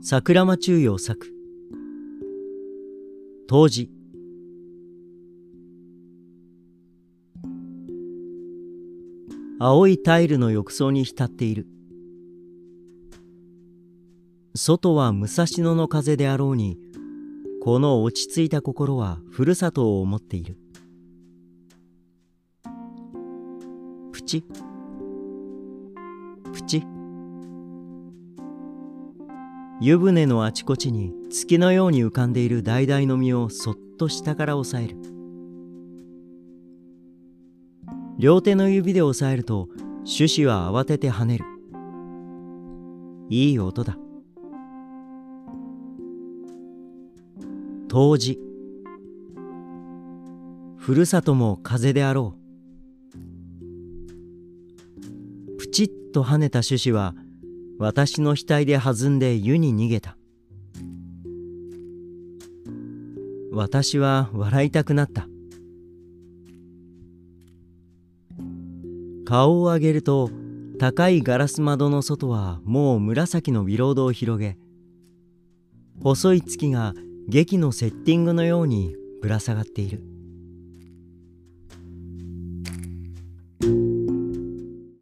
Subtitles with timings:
[0.00, 1.26] 桜間中陽作。
[3.48, 3.90] 当時。
[9.58, 11.66] 青いタイルの浴槽に浸っている。
[14.54, 16.78] 外は武蔵野の風であろうに
[17.60, 20.56] この落ち着いた心はふるさとを思っている。
[24.12, 24.42] プチ。
[24.42, 24.67] プ
[29.80, 34.96] 湯船のあちこちに月のように浮かんでいる橙の実をそっと下から押さえる。
[38.18, 39.68] 両手の指で押さえると
[40.04, 41.44] 種子は慌てて跳ねる。
[43.28, 43.96] いい音だ。
[47.88, 48.40] 冬至。
[50.76, 52.38] ふるさとも風であろう。
[55.56, 57.14] プチッと跳ねた種子は
[57.78, 60.16] 私の額で弾んで湯に逃げた。
[63.52, 65.28] 私は笑いたくなった。
[69.24, 70.30] 顔を上げると
[70.78, 74.56] 高いガラス窓の外はもう紫のビロードを広げ
[76.02, 76.94] 細い月が
[77.28, 80.17] 劇のセッティングのようにぶら下がっている。